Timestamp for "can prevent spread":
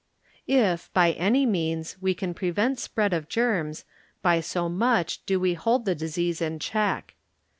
2.15-3.13